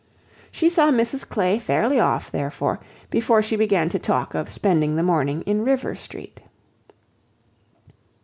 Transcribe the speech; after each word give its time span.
She 0.51 0.67
saw 0.67 0.89
Mrs 0.89 1.29
Clay 1.29 1.59
fairly 1.59 1.99
off, 1.99 2.31
therefore, 2.31 2.79
before 3.11 3.43
she 3.43 3.55
began 3.55 3.87
to 3.89 3.99
talk 3.99 4.33
of 4.33 4.49
spending 4.49 4.95
the 4.95 5.03
morning 5.03 5.43
in 5.43 5.63
Rivers 5.63 5.99
Street. 5.99 6.41